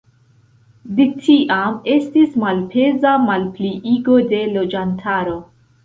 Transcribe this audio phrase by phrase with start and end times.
[0.99, 5.43] De tiam, estis malpeza malpliigo de loĝantaro.